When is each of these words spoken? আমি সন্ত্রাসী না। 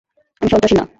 আমি 0.41 0.49
সন্ত্রাসী 0.51 0.75
না। 0.75 0.83